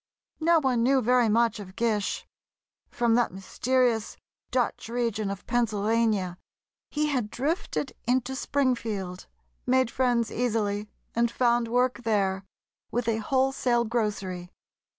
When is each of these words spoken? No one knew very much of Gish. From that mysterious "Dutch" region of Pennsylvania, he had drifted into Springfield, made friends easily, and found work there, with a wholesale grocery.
No 0.39 0.57
one 0.59 0.81
knew 0.81 0.99
very 0.99 1.29
much 1.29 1.59
of 1.59 1.75
Gish. 1.75 2.25
From 2.89 3.13
that 3.13 3.31
mysterious 3.31 4.17
"Dutch" 4.49 4.89
region 4.89 5.29
of 5.29 5.45
Pennsylvania, 5.45 6.39
he 6.89 7.05
had 7.09 7.29
drifted 7.29 7.93
into 8.07 8.35
Springfield, 8.35 9.27
made 9.67 9.91
friends 9.91 10.31
easily, 10.31 10.89
and 11.13 11.29
found 11.29 11.67
work 11.67 12.01
there, 12.01 12.43
with 12.89 13.07
a 13.07 13.17
wholesale 13.17 13.83
grocery. 13.85 14.49